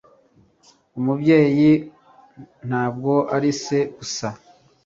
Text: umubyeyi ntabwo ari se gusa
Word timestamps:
umubyeyi 0.99 1.71
ntabwo 2.67 3.13
ari 3.35 3.51
se 3.63 3.77
gusa 3.95 4.27